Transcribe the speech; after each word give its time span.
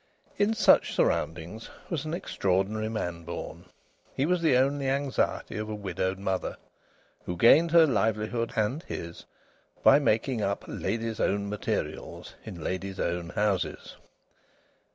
In 0.39 0.55
such 0.55 0.95
surroundings 0.95 1.69
was 1.91 2.05
an 2.05 2.15
extraordinary 2.15 2.89
man 2.89 3.21
born. 3.23 3.65
He 4.15 4.25
was 4.25 4.41
the 4.41 4.57
only 4.57 4.89
anxiety 4.89 5.57
of 5.57 5.69
a 5.69 5.75
widowed 5.75 6.17
mother, 6.17 6.57
who 7.25 7.37
gained 7.37 7.69
her 7.69 7.85
livelihood 7.85 8.51
and 8.55 8.81
his 8.81 9.25
by 9.83 9.99
making 9.99 10.41
up 10.41 10.63
"ladies' 10.65 11.19
own 11.19 11.47
materials" 11.49 12.33
in 12.43 12.63
ladies' 12.63 12.99
own 12.99 13.29
houses. 13.29 13.95